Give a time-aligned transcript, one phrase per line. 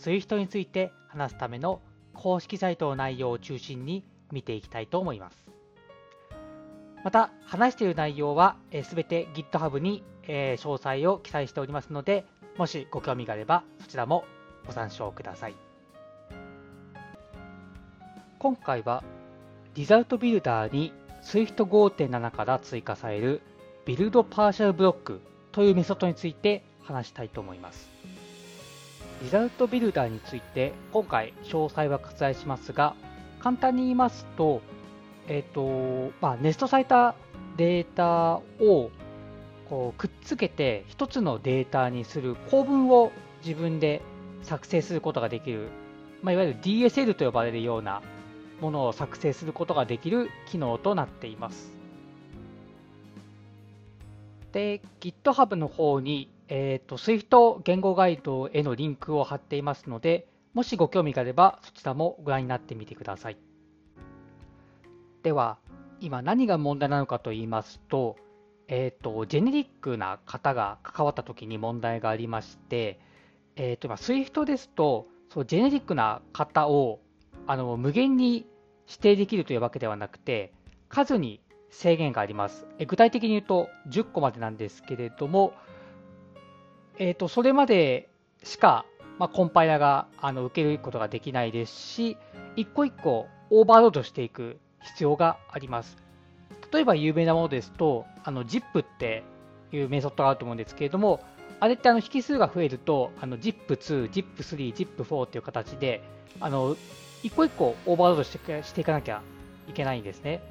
[0.00, 1.82] Swift について話すための
[2.14, 5.36] 公式サイトの内容を中心に見ていきたいと思います。
[7.04, 12.24] また、話している内容はすべて GitHub に詳細を記載しておりますので、
[12.56, 14.24] もしご興味があればそちらも
[14.66, 15.54] ご参照ください。
[18.38, 19.04] 今回は
[19.74, 23.42] リザルトビルダーに Swift 5.7から追加される
[23.84, 25.20] ビルドパーシャルブロック
[25.52, 27.99] というメソッドについて話したいと思います。
[29.22, 32.94] リザルトビルダーについて今回詳細は割愛しますが、
[33.38, 34.62] 簡単に言いますと、
[35.28, 37.14] えっ、ー、と、まあ、ネストされた
[37.56, 38.90] データを
[39.68, 43.12] こうくっつけて一つのデータにする構文を
[43.44, 44.02] 自分で
[44.42, 45.68] 作成することができる、
[46.22, 48.02] まあ、いわゆる DSL と呼ばれるような
[48.60, 51.80] ものを作成することができる機能となっています。
[54.52, 63.38] で、GitHub の方に、えーと、Swift 言語ガイドへのリンクを貼っていますので、もしご興味があればそちらもご覧になってみてください。
[65.22, 65.58] では、
[66.00, 68.16] 今何が問題なのかと言いますと、
[68.66, 72.98] えーと、ジェネリックな方が関わった時に問題がありまして、
[73.54, 76.98] えーと、今 Swift ですと、そうジェネリックな方を
[77.46, 78.44] あの無限に
[78.88, 80.52] 指定できるというわけではなくて、
[80.88, 82.66] 数に制限があります。
[82.80, 85.52] え具体的に言うと10個までなんですけれども、
[87.00, 88.10] えーと、それまで
[88.44, 88.84] しか、
[89.18, 92.18] まあ、コンパイラがあの受けることができないですし、
[92.56, 95.96] 一個一個オーバーロードしていく必要があります。
[96.70, 99.24] 例えば有名なものですと、あの ZIP って
[99.72, 101.24] いうメソッドがあると思うんですけれども、
[101.58, 106.02] あれってあの引数が増えると、ZIP2、ZIP3、ZIP4 っていう形で、
[106.38, 106.76] あの
[107.22, 109.22] 一個一個オーバーロードしてしていかなきゃ
[109.70, 110.42] いけないんですね。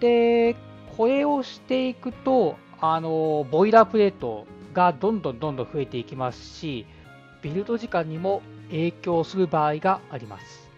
[0.00, 0.56] で、
[0.96, 6.86] これをしていくと、あの、ボイラープレートがどんどんどんどん増えていきますし、
[7.40, 10.70] ビルド時間にも影響する場合があります。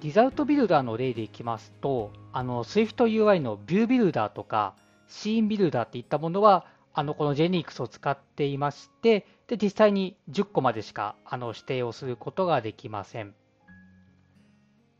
[0.00, 4.74] リザルトビルダーの例でいきますと、あの、SwiftUI のビュービルダーとか、
[5.08, 13.34] シーンビルダーっていったものは、あの、この JNX を使っていまして、で、実際に10個までしか、あの、指定をすることができません。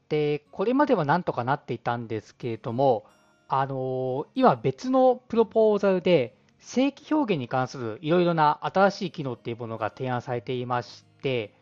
[0.08, 3.06] で、これまではなんとかなっていたんですけれども、
[3.52, 11.54] あの今別のプロポーザルで正規表現に関するいろいろな新しい機能っていうものが提案されていまして、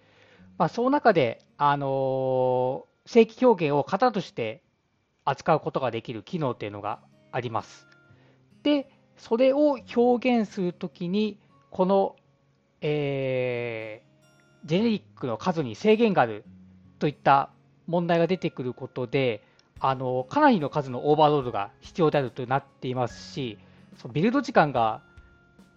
[0.58, 4.62] まあ、その中で、あの正規表現を型として
[5.24, 7.00] 扱うことができる機能っていうのが
[7.32, 7.86] あります。
[8.62, 11.38] で、それを表現するときに、
[11.70, 12.16] この、
[12.80, 16.44] えー、ジェネリックの数に制限がある
[16.98, 17.50] といった
[17.86, 19.42] 問題が出てくることで、
[19.80, 23.58] あのかなりの数のオーバーロードが必要であるとなっていますし、
[23.96, 25.02] そのビルド時間が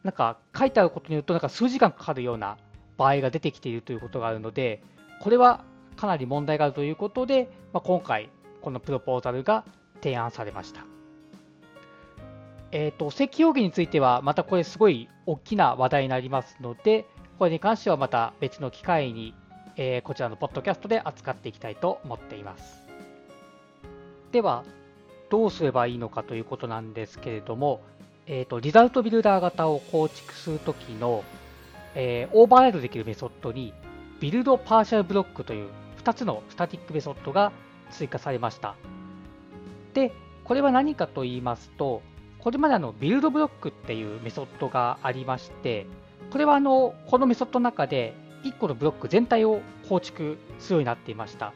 [0.04, 2.58] なんか書いてあることによるとなんか数時間かかるような
[2.98, 4.84] 場合が出てきているということがあるので、
[5.22, 5.64] これは
[5.96, 8.30] かなり問題があるということで、まあ、今回、
[8.62, 9.66] このプロポーザルが
[10.02, 10.86] 提案されました。
[12.72, 17.06] えっ、ー、と、正規表現については、またこれすごい大きな話題になりますので、
[17.38, 19.34] これに関してはまた別の機会に
[19.78, 22.84] えー、こちらのポッドキャストで扱っていきたいと思っています。
[24.32, 24.64] では、
[25.30, 27.82] どうすればいいのかということなんですけれども、
[28.28, 31.24] えーと、 Result Builder 型を構築するときの、
[31.96, 33.74] えー、オーバーライドできるメソッドに、
[34.20, 35.70] buildPartialBlock という
[36.04, 37.52] 2つの static メソッドが
[37.90, 38.76] 追加されました。
[39.94, 40.12] で、
[40.44, 42.02] これは何かと言いますと、
[42.40, 45.86] これまでの buildBlock っていうメソッドがありまして、
[46.32, 48.14] これはあのこのメソッドの中で
[48.44, 51.54] 1個のブロック全体を構築するようになっていました。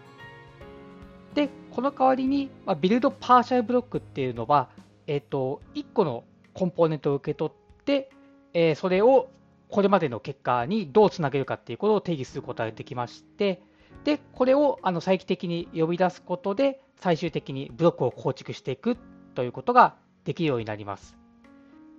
[1.33, 4.69] で、この代わりに、まあ、ビルドパーシャルブロックっていうのは、
[5.07, 6.23] えっ、と、1個の
[6.56, 8.10] コンポーネントを受け取って、
[8.54, 9.30] えー、それを
[9.69, 13.62] これまでの結果にどうつなげるかっていうことを定義することができまして、
[14.04, 18.98] で、これをあの再帰的に呼び出すことで、最終的にブロックを構築していく
[19.36, 21.18] ということができるようになります。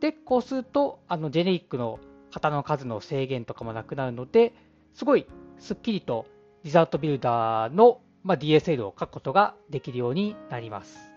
[0.00, 1.99] で、こうすると、あのジェネリックの
[2.32, 4.55] 型の数の制限とかもなくなるので、
[4.94, 5.26] すごい
[5.59, 6.26] すっきりと
[6.64, 11.15] リザートビルダーの、ま、DSL を書くことができるようになります。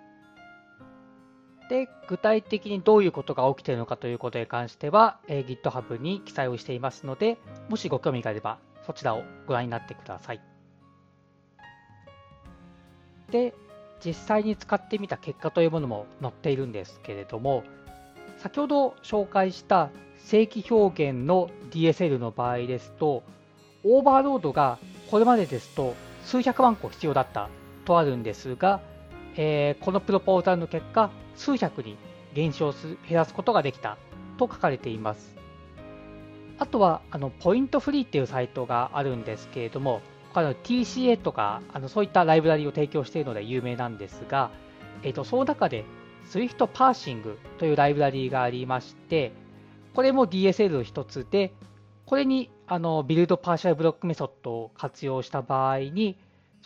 [1.70, 7.38] で、具体的にどういうことが起きているのかということに関しては、え、GitHub に記載をしていますので、
[7.70, 8.58] もしご興味があれば、
[8.88, 10.42] そちらをご覧になってください。
[13.32, 13.54] で、
[14.04, 17.64] 実際に使ってみた結果というものも載っているんですけれども、
[18.40, 23.22] 先ほど紹介した正規表現の DSL の場合ですと、
[23.84, 24.80] オーバーロードが
[25.12, 25.94] これまでですと
[26.26, 27.50] 数百万個必要だった
[27.86, 28.82] とあるんですが、
[29.36, 31.98] えー、このプロポーザルの結果、数百に
[32.34, 33.98] 減少す減らすことができた
[34.38, 35.36] と書かれています。
[36.58, 40.02] あとは、あのポイントフリーっていうサイトがあるんですけれども、
[40.34, 44.52] 他の TCA とか、あのそういったライブラリを提供しているので有名なんですが、
[45.04, 45.86] えーと、その中で
[46.30, 49.32] Swift パーシングというライブラリがありまして、
[49.96, 51.54] これも DSL の一つで、
[52.06, 56.18] これにあの buildPartialBlock メソッドを活用した場合に、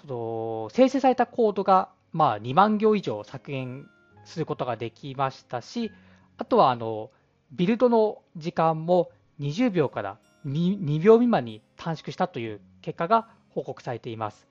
[0.01, 3.89] その生成されたコードがまあ2万行以上削減
[4.23, 5.91] することができましたし、
[6.37, 7.11] あとはあの
[7.51, 14.47] ビルドの時間も20秒から 2, 2秒未満に短縮したという結果が報告されています。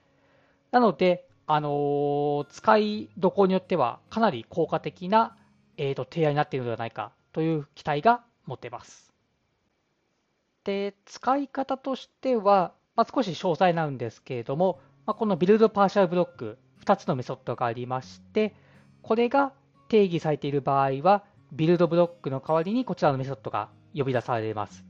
[0.70, 5.36] なので、あのー、使いどころによってはかなり効果的な、
[5.76, 9.12] えーと、提案になっているのではないかという期待が持てます。
[10.64, 18.54] で、使い方としては、まあ、少し詳細なんですけれども、まあ、このビルドパーシャルブロック2つのメソッドがありまして、
[19.02, 19.52] これが
[19.88, 24.84] 定義されている場合は、ビルドブロックの代わりにこちらのメソッドが呼び出されます。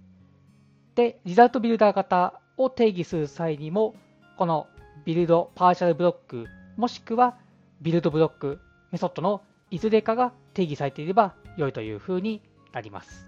[0.94, 3.94] で、 Result Builder 型を定義する際にも、
[4.38, 4.66] この
[5.04, 6.46] buildPartialBlock
[6.76, 7.36] もしくは
[7.81, 8.60] buildBlock
[8.90, 12.40] メソッドのいずれかが定義されていれば良いというふうに
[12.72, 13.26] なります。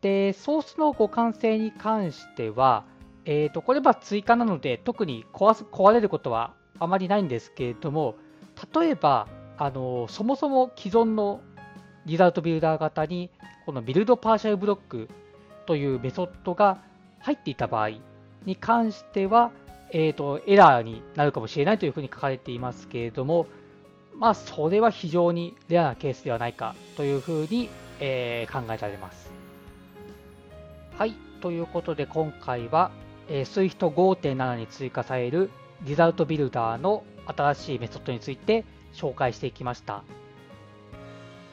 [0.00, 2.84] で、ソースの互換性に関しては、
[3.24, 8.16] えーと、これは追加なので特に壊す壊れることはあまりないんですけれども、
[8.74, 9.28] 例えば、
[9.58, 11.42] あのそもそも既存の
[12.06, 13.28] リザルトビルダー型に
[13.66, 15.08] このビルドパーシャルブロック
[15.66, 16.78] というメソッドが
[17.20, 17.90] 入っていた場合
[18.46, 19.52] に関しては、
[19.92, 23.46] えーと、エラーになるかもしれないというふうに書かれていますけれども、
[24.16, 27.68] まあ、それは非常にレアなケースではないかというふうに、
[28.00, 29.30] えー、考えられます。
[30.96, 32.90] はい、ということで今回は、
[33.28, 35.50] えー、Swift 5.7に追加される
[35.82, 40.02] リザルトビルダーの新しいメソッドについて紹介していきました。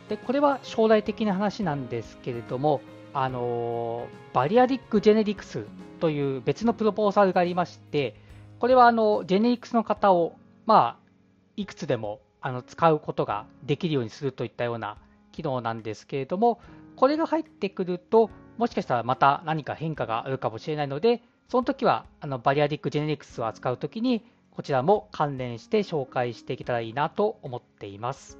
[0.09, 2.81] でこれは将来的な話なんですけれども、
[3.13, 5.65] あの Variadic Generics
[5.99, 8.15] という別の proposal がありまして、
[8.59, 10.35] これはあの Generics の型を、
[10.65, 11.09] まあ、
[11.57, 14.97] いくつでもあの使うことができるようにするといったような
[15.31, 16.59] 機能なんですけれども、
[16.95, 28.37] これが入ってくると、もしかしたらまた何か変化があるかもしれないので、その時はあの Variadic Generics を扱うときに、こちらも関連して紹介していけたらいいなと思っています。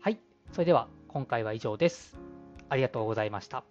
[0.00, 0.20] はい、
[0.52, 2.16] それでは今回は以上です。
[2.68, 3.64] ありがとうございました。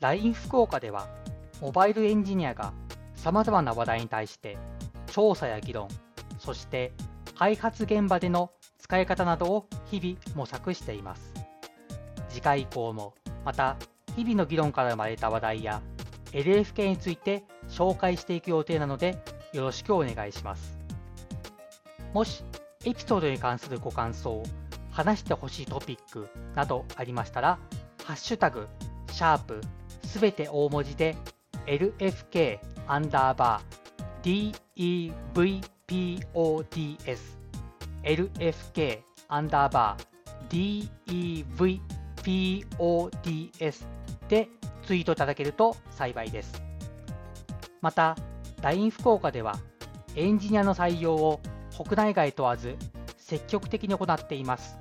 [0.00, 1.06] LINE 福岡では、
[1.60, 2.72] モバイルエンジニアが
[3.14, 4.56] 様々な話題に対して
[5.08, 5.88] 調査や議論、
[6.38, 6.92] そして
[7.36, 11.39] 開発現場での使い方などを日々模索しています。
[12.30, 13.76] 次回以降もまた
[14.16, 15.82] 日々の議論から生まれた話題や
[16.32, 19.22] LFK について紹介していく予定なので
[19.52, 20.78] よろしくお願いします。
[22.12, 22.44] もし
[22.84, 24.42] エピソードに関するご感想、
[24.90, 27.58] 話してほしいトピックなどありましたら、
[28.04, 28.68] ハッシュタグ、
[29.12, 29.60] シャープ、
[30.04, 31.16] すべて大文字で
[31.66, 34.54] LFK アンダーバー
[35.86, 37.18] DEVPODS
[38.02, 43.86] LFK アンダーバー DEVPODS PODS
[44.28, 44.48] で
[44.86, 46.62] ツイートいただけると幸いです。
[47.80, 48.16] また、
[48.62, 49.58] LINE 福岡では
[50.16, 51.40] エンジニアの採用を
[51.76, 52.76] 国内外問わず
[53.16, 54.78] 積極的に行っています。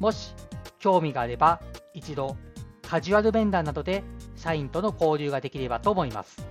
[0.00, 0.34] もし
[0.78, 1.60] 興味があれば
[1.94, 2.36] 一度
[2.82, 4.02] カジュアル面談などで
[4.34, 6.44] 社員との交流ができればと思います。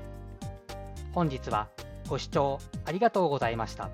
[1.12, 1.68] 本日は
[2.08, 3.89] ご視聴ありがとうございました。